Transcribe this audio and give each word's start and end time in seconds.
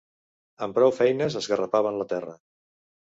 Amb 0.67 0.77
prou 0.79 0.93
feines 1.01 1.37
esgarrapaven 1.43 2.01
la 2.03 2.09
terra 2.15 2.35